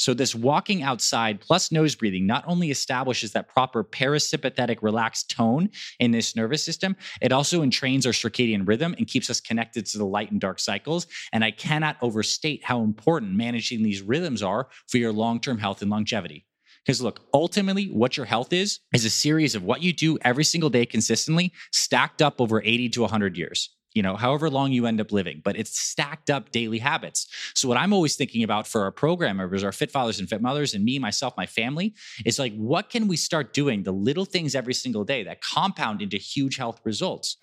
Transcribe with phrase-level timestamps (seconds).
[0.00, 5.68] So, this walking outside plus nose breathing not only establishes that proper parasympathetic relaxed tone
[5.98, 9.98] in this nervous system, it also entrains our circadian rhythm and keeps us connected to
[9.98, 11.06] the light and dark cycles.
[11.34, 15.82] And I cannot overstate how important managing these rhythms are for your long term health
[15.82, 16.46] and longevity.
[16.86, 20.44] Because look, ultimately, what your health is, is a series of what you do every
[20.44, 24.86] single day consistently, stacked up over 80 to 100 years you know, however long you
[24.86, 27.26] end up living, but it's stacked up daily habits.
[27.54, 30.40] So what I'm always thinking about for our program members, our fit fathers and fit
[30.40, 33.82] mothers, and me, myself, my family, is like, what can we start doing?
[33.82, 37.36] The little things every single day that compound into huge health results.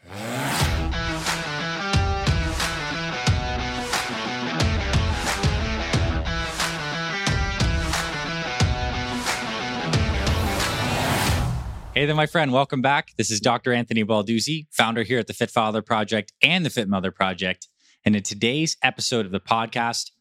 [11.97, 12.53] Hey there, my friend.
[12.53, 13.13] Welcome back.
[13.17, 13.73] This is Dr.
[13.73, 17.69] Anthony Balduzzi, founder here at the Fit Father Project and the Fit Mother Project.
[18.05, 20.11] And in today's episode of the podcast,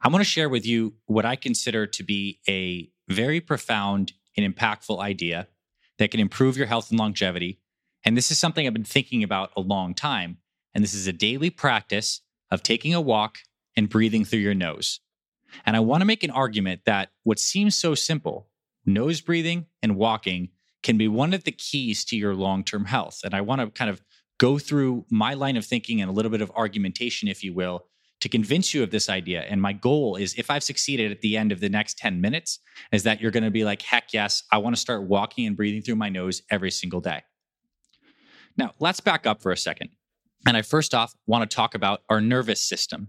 [0.00, 4.46] I want to share with you what I consider to be a very profound and
[4.46, 5.48] impactful idea
[5.98, 7.58] that can improve your health and longevity.
[8.04, 10.38] And this is something I've been thinking about a long time.
[10.72, 12.20] And this is a daily practice
[12.52, 13.38] of taking a walk
[13.76, 15.00] and breathing through your nose.
[15.66, 18.46] And I want to make an argument that what seems so simple,
[18.86, 20.50] nose breathing and walking,
[20.84, 23.20] can be one of the keys to your long term health.
[23.24, 24.00] And I want to kind of
[24.38, 27.86] go through my line of thinking and a little bit of argumentation, if you will,
[28.20, 29.42] to convince you of this idea.
[29.42, 32.60] And my goal is if I've succeeded at the end of the next 10 minutes,
[32.92, 35.56] is that you're going to be like, heck yes, I want to start walking and
[35.56, 37.22] breathing through my nose every single day.
[38.56, 39.90] Now, let's back up for a second.
[40.46, 43.08] And I first off want to talk about our nervous system.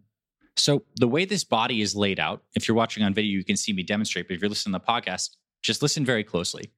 [0.58, 3.58] So, the way this body is laid out, if you're watching on video, you can
[3.58, 5.32] see me demonstrate, but if you're listening to the podcast,
[5.62, 6.72] just listen very closely.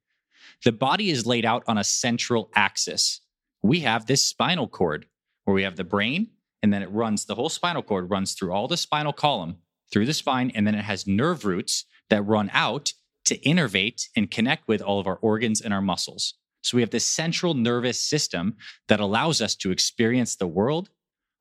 [0.66, 3.22] The body is laid out on a central axis.
[3.62, 5.06] We have this spinal cord
[5.46, 6.30] where we have the brain,
[6.62, 9.58] and then it runs, the whole spinal cord runs through all the spinal column,
[9.92, 12.94] through the spine, and then it has nerve roots that run out
[13.26, 16.34] to innervate and connect with all of our organs and our muscles.
[16.62, 18.56] So we have this central nervous system
[18.88, 20.90] that allows us to experience the world,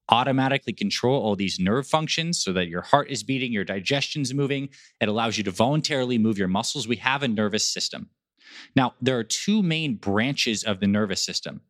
[0.09, 4.69] automatically control all these nerve functions so that your heart is beating, your digestion's moving.
[5.01, 6.87] It allows you to voluntarily move your muscles.
[6.87, 8.11] We have a nervous system.
[8.75, 11.61] Now, there are two main branches of the nervous system.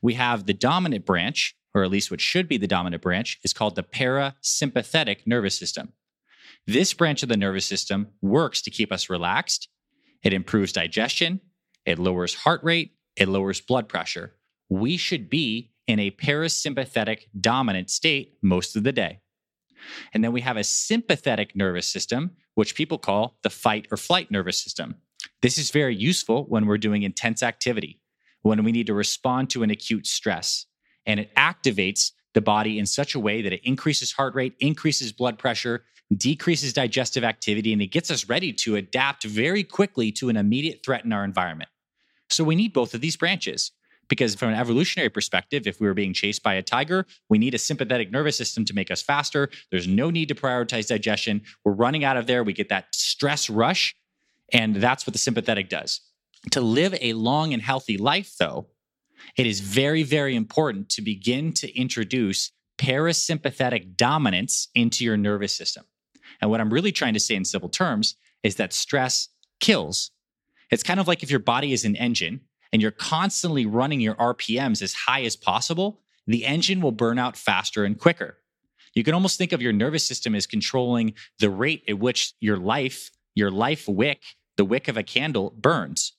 [0.00, 3.52] We have the dominant branch, or at least what should be the dominant branch, is
[3.52, 5.92] called the parasympathetic nervous system.
[6.66, 9.68] This branch of the nervous system works to keep us relaxed.
[10.22, 11.40] It improves digestion,
[11.84, 14.34] it lowers heart rate, it lowers blood pressure.
[14.68, 19.20] We should be in a parasympathetic dominant state most of the day.
[20.14, 24.30] And then we have a sympathetic nervous system, which people call the fight or flight
[24.30, 24.96] nervous system.
[25.42, 28.00] This is very useful when we're doing intense activity,
[28.42, 30.66] when we need to respond to an acute stress.
[31.04, 35.12] And it activates the body in such a way that it increases heart rate, increases
[35.12, 35.84] blood pressure,
[36.16, 40.80] decreases digestive activity, and it gets us ready to adapt very quickly to an immediate
[40.84, 41.70] threat in our environment.
[42.30, 43.72] So we need both of these branches
[44.08, 47.54] because, from an evolutionary perspective, if we were being chased by a tiger, we need
[47.54, 49.48] a sympathetic nervous system to make us faster.
[49.70, 51.42] There's no need to prioritize digestion.
[51.64, 52.44] We're running out of there.
[52.44, 53.96] We get that stress rush
[54.52, 56.00] and that's what the sympathetic does.
[56.52, 58.66] To live a long and healthy life, though,
[59.36, 65.84] it is very, very important to begin to introduce parasympathetic dominance into your nervous system.
[66.40, 69.28] And what I'm really trying to say in simple terms is that stress
[69.60, 70.10] kills.
[70.70, 72.40] It's kind of like if your body is an engine
[72.72, 77.36] and you're constantly running your RPMs as high as possible, the engine will burn out
[77.36, 78.38] faster and quicker.
[78.94, 82.56] You can almost think of your nervous system as controlling the rate at which your
[82.56, 84.22] life, your life wick
[84.56, 86.12] the wick of a candle burns.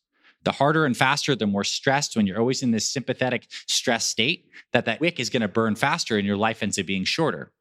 [0.44, 4.45] The harder and faster, the more stressed when you're always in this sympathetic stress state,
[4.73, 7.51] that that wick is going to burn faster and your life ends up being shorter.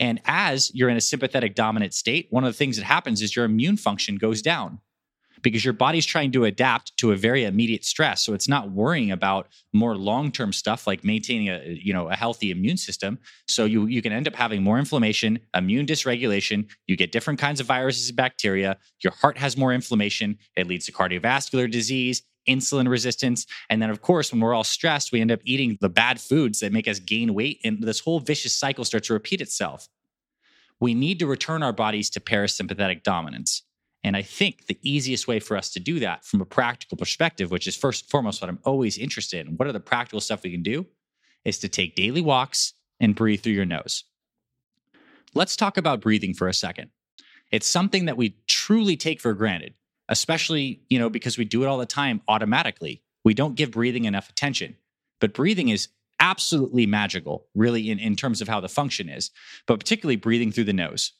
[0.00, 3.36] And as you're in a sympathetic dominant state, one of the things that happens is
[3.36, 4.80] your immune function goes down
[5.42, 8.24] because your body's trying to adapt to a very immediate stress.
[8.24, 12.50] So it's not worrying about more long-term stuff like maintaining a you know a healthy
[12.50, 13.18] immune system.
[13.46, 16.68] So you you can end up having more inflammation immune dysregulation.
[16.86, 18.78] You get different kinds of viruses and bacteria.
[19.02, 20.38] Your heart has more inflammation.
[20.56, 23.44] It leads to cardiovascular disease insulin resistance.
[23.68, 26.60] And then of course when we're all stressed we end up eating the bad foods
[26.60, 27.60] that make us gain weight.
[27.64, 29.88] And this whole vicious cycle starts to repeat itself.
[30.78, 33.62] We need to return our bodies to parasympathetic dominance
[34.06, 37.50] and I think the easiest way for us to do that from a practical perspective,
[37.50, 40.44] which is first and foremost what I'm always interested in, what are the practical stuff
[40.44, 40.86] we can do,
[41.44, 44.04] is to take daily walks and breathe through your nose.
[45.34, 46.90] Let's talk about breathing for a second.
[47.50, 49.74] It's something that we truly take for granted,
[50.08, 53.02] especially, you know, because we do it all the time automatically.
[53.24, 54.76] We don't give breathing enough attention.
[55.20, 55.88] But breathing is
[56.20, 59.32] absolutely magical, really, in, in terms of how the function is,
[59.66, 61.10] but particularly breathing through the nose.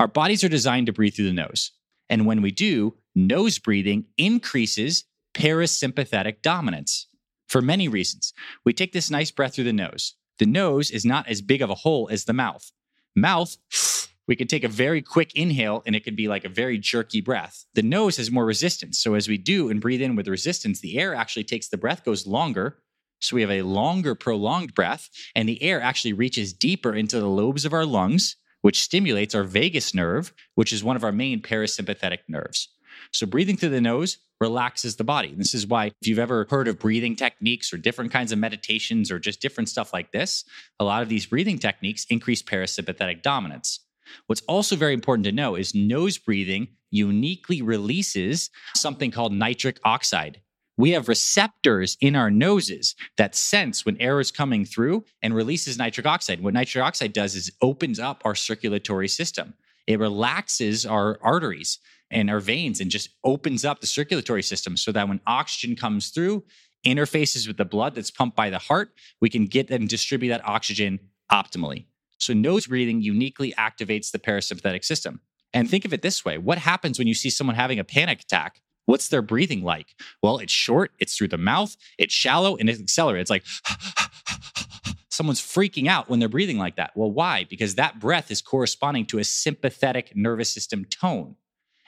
[0.00, 1.70] Our bodies are designed to breathe through the nose.
[2.08, 5.04] And when we do, nose breathing increases
[5.34, 7.08] parasympathetic dominance
[7.48, 8.32] for many reasons.
[8.64, 10.14] We take this nice breath through the nose.
[10.38, 12.70] The nose is not as big of a hole as the mouth.
[13.14, 13.56] Mouth,
[14.26, 17.20] we can take a very quick inhale and it can be like a very jerky
[17.20, 17.66] breath.
[17.74, 18.98] The nose has more resistance.
[18.98, 22.04] So as we do and breathe in with resistance, the air actually takes the breath,
[22.04, 22.78] goes longer.
[23.20, 27.28] So we have a longer, prolonged breath, and the air actually reaches deeper into the
[27.28, 31.42] lobes of our lungs, which stimulates our vagus nerve, which is one of our main
[31.42, 32.70] parasympathetic nerves.
[33.12, 35.34] So breathing through the nose relaxes the body.
[35.36, 39.10] This is why, if you've ever heard of breathing techniques or different kinds of meditations
[39.10, 40.46] or just different stuff like this,
[40.80, 43.80] a lot of these breathing techniques increase parasympathetic dominance.
[44.28, 50.40] What's also very important to know is nose breathing uniquely releases something called nitric oxide.
[50.76, 55.78] We have receptors in our noses that sense when air is coming through and releases
[55.78, 56.42] nitric oxide.
[56.42, 59.54] What nitric oxide does is opens up our circulatory system.
[59.86, 61.78] It relaxes our arteries
[62.10, 66.08] and our veins and just opens up the circulatory system so that when oxygen comes
[66.08, 66.44] through,
[66.84, 68.90] interfaces with the blood that's pumped by the heart,
[69.20, 71.00] we can get and distribute that oxygen
[71.30, 71.86] optimally.
[72.18, 75.20] So, nose breathing uniquely activates the parasympathetic system.
[75.52, 78.22] And think of it this way what happens when you see someone having a panic
[78.22, 78.60] attack?
[78.86, 79.86] What's their breathing like?
[80.22, 83.22] Well, it's short, it's through the mouth, it's shallow, and it's accelerated.
[83.22, 83.44] It's like
[85.08, 86.92] someone's freaking out when they're breathing like that.
[86.94, 87.44] Well, why?
[87.48, 91.36] Because that breath is corresponding to a sympathetic nervous system tone.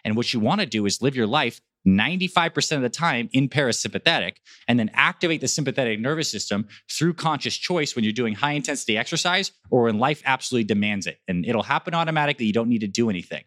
[0.04, 3.48] And what you want to do is live your life 95% of the time in
[3.48, 8.52] parasympathetic and then activate the sympathetic nervous system through conscious choice when you're doing high
[8.52, 11.20] intensity exercise or when life absolutely demands it.
[11.28, 12.46] And it'll happen automatically.
[12.46, 13.44] You don't need to do anything.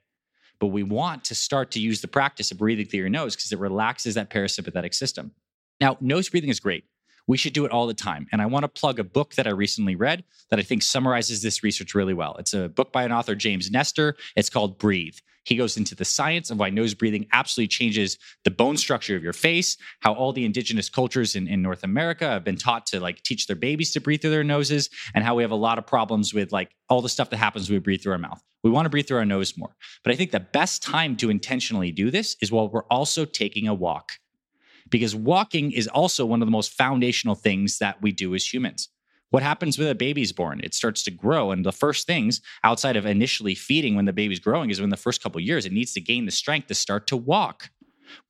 [0.60, 3.52] But we want to start to use the practice of breathing through your nose because
[3.52, 5.32] it relaxes that parasympathetic system.
[5.80, 6.84] Now, nose breathing is great.
[7.28, 8.28] We should do it all the time.
[8.32, 11.42] And I want to plug a book that I recently read that I think summarizes
[11.42, 12.36] this research really well.
[12.40, 14.16] It's a book by an author, James Nestor.
[14.36, 15.16] It's called Breathe.
[15.50, 19.24] He goes into the science of why nose breathing absolutely changes the bone structure of
[19.24, 23.00] your face, how all the indigenous cultures in, in North America have been taught to
[23.00, 25.80] like teach their babies to breathe through their noses, and how we have a lot
[25.80, 28.40] of problems with like all the stuff that happens when we breathe through our mouth.
[28.64, 29.76] We want to breathe through our nose more.
[30.04, 33.68] But I think the best time to intentionally do this is while we're also taking
[33.68, 34.12] a walk.
[34.92, 38.90] Because walking is also one of the most foundational things that we do as humans.
[39.30, 40.60] What happens when a baby's born?
[40.64, 41.52] It starts to grow.
[41.52, 44.98] And the first things outside of initially feeding when the baby's growing is when the
[44.98, 47.70] first couple years, it needs to gain the strength to start to walk.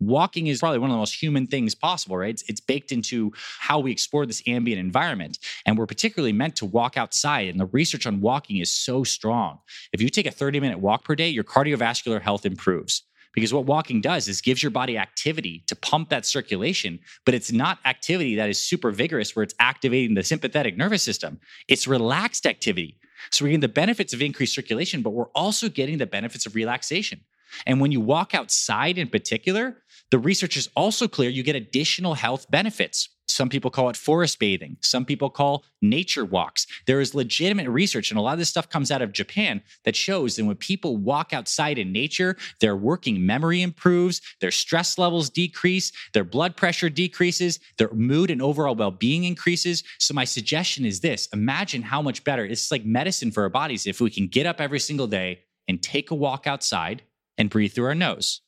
[0.02, 2.32] Walking is probably one of the most human things possible, right?
[2.32, 5.40] It's, it's baked into how we explore this ambient environment.
[5.66, 7.48] And we're particularly meant to walk outside.
[7.48, 9.60] And the research on walking is so strong.
[9.94, 13.04] If you take a 30 minute walk per day, your cardiovascular health improves.
[13.34, 17.52] Because what walking does is gives your body activity to pump that circulation, but it's
[17.52, 21.40] not activity that is super vigorous where it's activating the sympathetic nervous system.
[21.68, 22.98] It's relaxed activity.
[23.32, 26.56] So we're getting the benefits of increased circulation, but we're also getting the benefits of
[26.56, 27.22] relaxation.
[27.66, 29.78] And when you walk outside in particular,
[30.12, 33.10] the research is also clear you get additional health benefits.
[33.28, 34.78] Some people call it forest bathing.
[34.82, 36.66] Some people call nature walks.
[36.88, 39.96] There is legitimate research, and a lot of this stuff comes out of Japan that
[39.96, 45.30] shows that when people walk outside in nature, their working memory improves, their stress levels
[45.30, 49.84] decrease, their blood pressure decreases, their mood and overall well being increases.
[50.00, 53.86] So, my suggestion is this imagine how much better it's like medicine for our bodies
[53.86, 57.04] if we can get up every single day and take a walk outside
[57.38, 58.42] and breathe through our nose.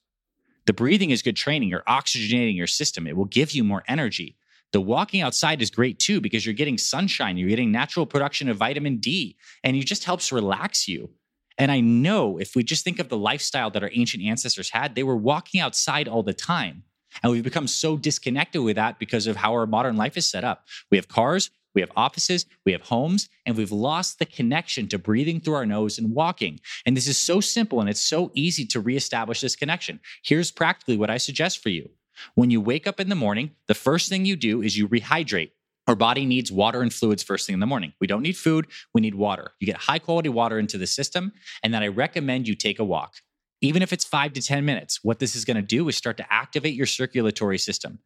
[0.65, 1.69] The breathing is good training.
[1.69, 3.07] You're oxygenating your system.
[3.07, 4.37] It will give you more energy.
[4.71, 8.57] The walking outside is great too because you're getting sunshine, you're getting natural production of
[8.57, 11.09] vitamin D, and it just helps relax you.
[11.57, 14.95] And I know if we just think of the lifestyle that our ancient ancestors had,
[14.95, 16.83] they were walking outside all the time.
[17.21, 20.45] And we've become so disconnected with that because of how our modern life is set
[20.45, 20.65] up.
[20.89, 24.99] We have cars, we have offices, we have homes, and we've lost the connection to
[24.99, 26.59] breathing through our nose and walking.
[26.85, 29.99] And this is so simple and it's so easy to reestablish this connection.
[30.23, 31.89] Here's practically what I suggest for you
[32.35, 35.51] when you wake up in the morning, the first thing you do is you rehydrate.
[35.87, 37.93] Our body needs water and fluids first thing in the morning.
[37.99, 39.53] We don't need food, we need water.
[39.59, 41.31] You get high quality water into the system,
[41.63, 43.15] and then I recommend you take a walk.
[43.61, 46.33] Even if it's five to 10 minutes, what this is gonna do is start to
[46.33, 47.99] activate your circulatory system.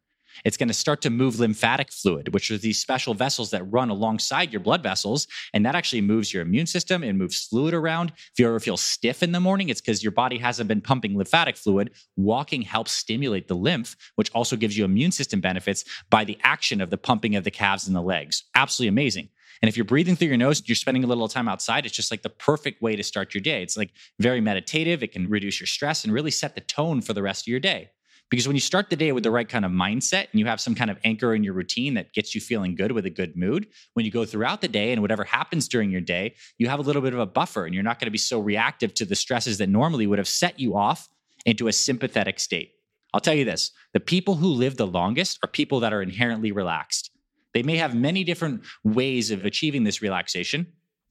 [0.44, 3.90] It's going to start to move lymphatic fluid, which are these special vessels that run
[3.90, 5.26] alongside your blood vessels.
[5.54, 8.12] And that actually moves your immune system and moves fluid around.
[8.16, 11.16] If you ever feel stiff in the morning, it's because your body hasn't been pumping
[11.16, 11.90] lymphatic fluid.
[12.16, 16.80] Walking helps stimulate the lymph, which also gives you immune system benefits by the action
[16.80, 18.44] of the pumping of the calves and the legs.
[18.54, 19.28] Absolutely amazing.
[19.62, 22.10] And if you're breathing through your nose, you're spending a little time outside, it's just
[22.10, 23.62] like the perfect way to start your day.
[23.62, 25.02] It's like very meditative.
[25.02, 27.60] It can reduce your stress and really set the tone for the rest of your
[27.60, 27.90] day.
[28.30, 30.60] Because when you start the day with the right kind of mindset and you have
[30.60, 33.36] some kind of anchor in your routine that gets you feeling good with a good
[33.36, 36.80] mood, when you go throughout the day and whatever happens during your day, you have
[36.80, 39.04] a little bit of a buffer and you're not going to be so reactive to
[39.04, 41.08] the stresses that normally would have set you off
[41.44, 42.72] into a sympathetic state.
[43.14, 46.50] I'll tell you this the people who live the longest are people that are inherently
[46.50, 47.10] relaxed.
[47.54, 50.66] They may have many different ways of achieving this relaxation,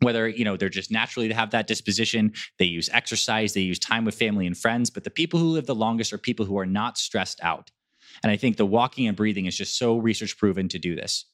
[0.06, 2.34] whether you know they're just naturally to have that disposition.
[2.60, 5.66] They use exercise they use time with family and friends but the people who live
[5.66, 7.72] the longest are people who are not stressed out.
[8.24, 11.26] And i think the walking and breathing is just so research proven to do this.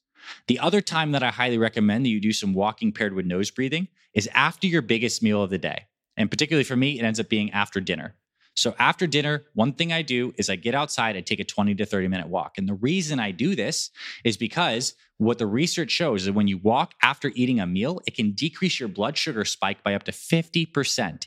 [0.48, 3.50] The other time that i highly recommend that you do some walking paired with nose
[3.50, 5.86] breathing is after your biggest meal of the day.
[6.16, 8.16] And particularly for me it ends up being after dinner
[8.54, 11.74] so after dinner, one thing I do is I get outside, I take a 20
[11.76, 12.58] to 30 minute walk.
[12.58, 13.90] And the reason I do this
[14.24, 18.14] is because what the research shows is when you walk after eating a meal, it
[18.14, 21.26] can decrease your blood sugar spike by up to 50%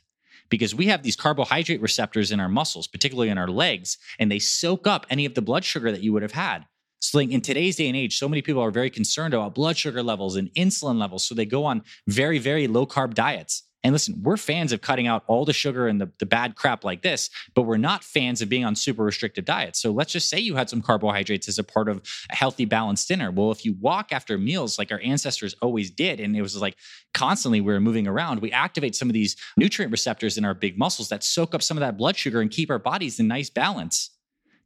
[0.50, 4.40] because we have these carbohydrate receptors in our muscles, particularly in our legs, and they
[4.40, 6.66] soak up any of the blood sugar that you would have had.
[7.00, 9.78] So, like in today's day and age, so many people are very concerned about blood
[9.78, 11.26] sugar levels and insulin levels.
[11.26, 13.64] So, they go on very, very low carb diets.
[13.86, 16.84] And listen, we're fans of cutting out all the sugar and the, the bad crap
[16.84, 19.80] like this, but we're not fans of being on super restricted diets.
[19.80, 22.02] So let's just say you had some carbohydrates as a part of
[22.32, 23.30] a healthy, balanced dinner.
[23.30, 26.78] Well, if you walk after meals like our ancestors always did, and it was like
[27.14, 30.80] constantly we were moving around, we activate some of these nutrient receptors in our big
[30.80, 33.52] muscles that soak up some of that blood sugar and keep our bodies in nice
[33.52, 34.10] balance.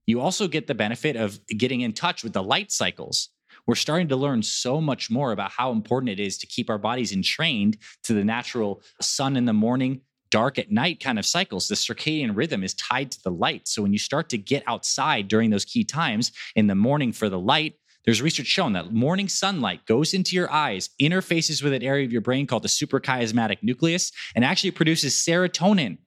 [0.05, 3.27] You also get the benefit of getting in touch with the light cycles
[3.69, 6.79] we're starting to learn so much more about how important it is to keep our
[6.79, 11.67] bodies entrained to the natural sun in the morning, dark at night kind of cycles.
[11.67, 13.67] The circadian rhythm is tied to the light.
[13.67, 17.29] So when you start to get outside during those key times in the morning for
[17.29, 21.83] the light, there's research showing that morning sunlight goes into your eyes, interfaces with an
[21.83, 25.99] area of your brain called the suprachiasmatic nucleus, and actually produces serotonin,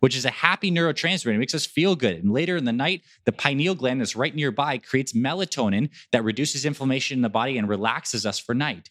[0.00, 1.34] which is a happy neurotransmitter.
[1.34, 2.22] It makes us feel good.
[2.22, 6.64] And later in the night, the pineal gland that's right nearby creates melatonin that reduces
[6.64, 8.90] inflammation in the body and relaxes us for night.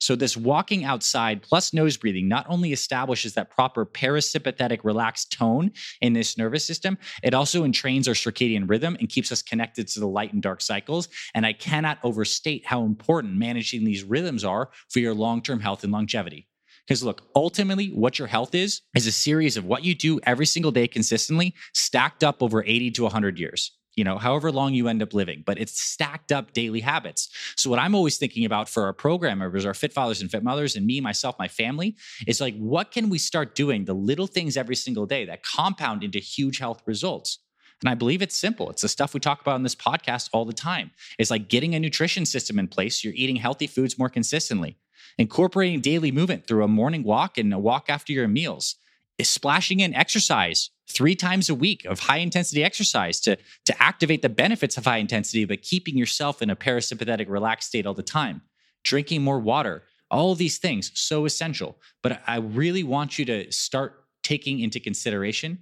[0.00, 5.72] So, this walking outside plus nose breathing not only establishes that proper parasympathetic relaxed tone
[6.00, 10.00] in this nervous system, it also entrains our circadian rhythm and keeps us connected to
[10.00, 11.08] the light and dark cycles.
[11.34, 15.82] And I cannot overstate how important managing these rhythms are for your long term health
[15.82, 16.46] and longevity.
[16.88, 20.46] Because look, ultimately, what your health is, is a series of what you do every
[20.46, 24.86] single day consistently, stacked up over 80 to 100 years you know, however long you
[24.86, 27.28] end up living, but it's stacked up daily habits.
[27.56, 30.44] So what I'm always thinking about for our program members, our fit fathers and fit
[30.44, 33.86] mothers, and me, myself, my family, is like, what can we start doing?
[33.86, 37.40] The little things every single day that compound into huge health results.
[37.82, 38.70] And I believe it's simple.
[38.70, 40.92] It's the stuff we talk about on this podcast all the time.
[41.18, 43.02] It's like getting a nutrition system in place.
[43.02, 44.76] You're eating healthy foods more consistently
[45.18, 48.76] incorporating daily movement through a morning walk and a walk after your meals
[49.18, 54.22] is splashing in exercise three times a week of high intensity exercise to, to activate
[54.22, 58.02] the benefits of high intensity, but keeping yourself in a parasympathetic, relaxed state all the
[58.02, 58.40] time.
[58.84, 61.78] Drinking more water, all these things, so essential.
[62.02, 65.58] But I really want you to start taking into consideration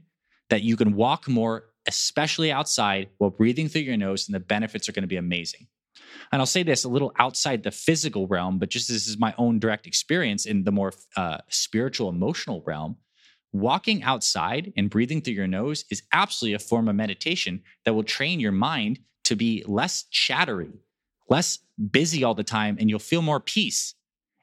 [0.51, 4.89] that you can walk more, especially outside, while breathing through your nose, and the benefits
[4.89, 5.67] are going to be amazing.
[6.33, 9.35] And I'll say this a little outside the physical realm, but just this is my
[9.39, 12.97] own direct experience in the more uh, spiritual, emotional realm.
[13.53, 18.05] Walking outside and breathing through your nose is absolutely a form of meditation that will
[18.05, 20.73] train your mind to be less chattery,
[21.29, 21.59] less
[21.91, 23.95] busy all the time, and you'll feel more peace.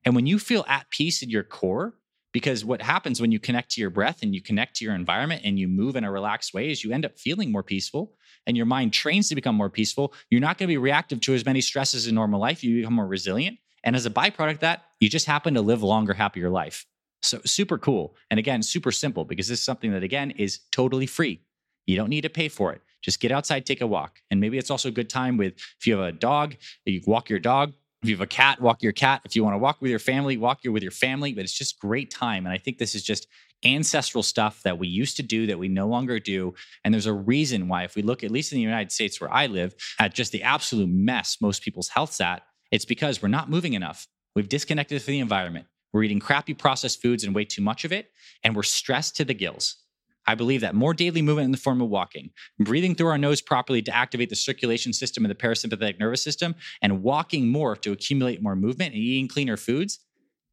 [0.05, 1.93] And when you feel at peace in your core,
[2.33, 5.43] because what happens when you connect to your breath and you connect to your environment
[5.45, 8.57] and you move in a relaxed way is you end up feeling more peaceful and
[8.57, 10.13] your mind trains to become more peaceful.
[10.29, 12.63] You're not going to be reactive to as many stresses in normal life.
[12.63, 13.59] You become more resilient.
[13.83, 16.85] And as a byproduct that, you just happen to live a longer, happier life.
[17.21, 18.15] So super cool.
[18.31, 21.41] And again, super simple because this is something that, again, is totally free.
[21.85, 22.81] You don't need to pay for it.
[23.01, 24.19] Just get outside, take a walk.
[24.31, 27.29] And maybe it's also a good time with if you have a dog, you walk
[27.29, 29.21] your dog if you have a cat, walk your cat.
[29.23, 31.33] If you want to walk with your family, walk your with your family.
[31.33, 32.45] But it's just great time.
[32.45, 33.27] And I think this is just
[33.63, 36.53] ancestral stuff that we used to do that we no longer do.
[36.83, 39.31] And there's a reason why, if we look at least in the United States where
[39.31, 43.49] I live, at just the absolute mess most people's health's at, it's because we're not
[43.49, 44.07] moving enough.
[44.35, 45.67] We've disconnected from the environment.
[45.93, 48.07] We're eating crappy processed foods and way too much of it,
[48.43, 49.82] and we're stressed to the gills.
[50.25, 53.41] I believe that more daily movement in the form of walking, breathing through our nose
[53.41, 57.91] properly to activate the circulation system and the parasympathetic nervous system, and walking more to
[57.91, 59.99] accumulate more movement and eating cleaner foods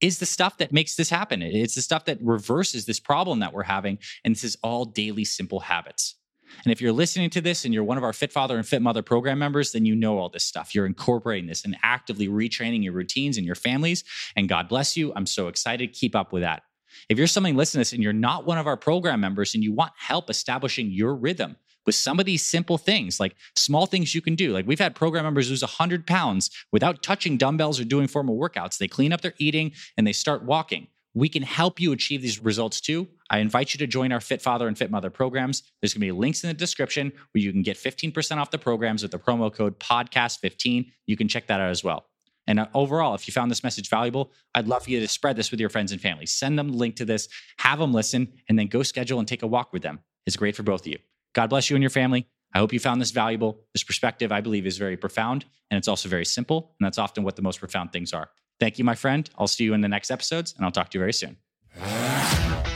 [0.00, 1.43] is the stuff that makes this happen.
[1.43, 3.99] It's the stuff that reverses this problem that we're having.
[4.25, 6.17] And this is all daily simple habits.
[6.65, 8.83] And if you're listening to this and you're one of our Fit Father and Fit
[8.83, 10.75] Mother program members, then you know all this stuff.
[10.75, 14.03] You're incorporating this and actively retraining your routines and your families.
[14.37, 15.12] And God bless you.
[15.15, 15.93] I'm so excited.
[15.93, 16.62] Keep up with that.
[17.09, 19.62] If you're somebody listening to this and you're not one of our program members and
[19.64, 21.56] you want help establishing your rhythm
[21.87, 24.94] with some of these simple things, like small things you can do, like we've had
[24.94, 28.78] program members lose 100 pounds without touching dumbbells or doing formal workouts.
[28.78, 30.88] They clean up their eating and they start walking.
[31.14, 33.09] we can help you achieve these results too.
[33.30, 35.62] I invite you to join our Fit Father and Fit Mother programs.
[35.80, 38.59] There's going to be links in the description where you can get 15% off the
[38.59, 40.90] programs with the promo code podcast15.
[41.06, 42.06] You can check that out as well.
[42.47, 45.37] And uh, overall, if you found this message valuable, I'd love for you to spread
[45.37, 46.26] this with your friends and family.
[46.26, 47.28] Send them the link to this,
[47.59, 50.00] have them listen, and then go schedule and take a walk with them.
[50.26, 50.99] It's great for both of you.
[51.35, 52.26] God bless you and your family.
[52.52, 53.61] I hope you found this valuable.
[53.73, 56.75] This perspective, I believe, is very profound and it's also very simple.
[56.78, 58.30] And that's often what the most profound things are.
[58.59, 59.28] Thank you, my friend.
[59.38, 61.37] I'll see you in the next episodes and I'll talk to you very soon.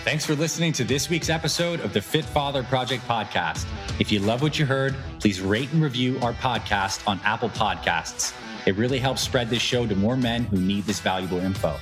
[0.04, 3.66] Thanks for listening to this week's episode of the Fit Father Project podcast.
[3.98, 8.32] If you love what you heard, please rate and review our podcast on Apple Podcasts.
[8.66, 11.76] It really helps spread this show to more men who need this valuable info.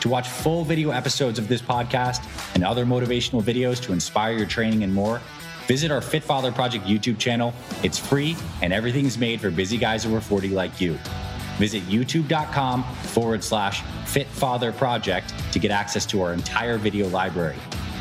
[0.00, 2.22] To watch full video episodes of this podcast
[2.54, 5.20] and other motivational videos to inspire your training and more,
[5.66, 7.54] visit our Fit Father Project YouTube channel.
[7.82, 10.98] It's free and everything's made for busy guys over 40 like you.
[11.56, 17.56] Visit youtube.com forward slash Fit Father Project to get access to our entire video library.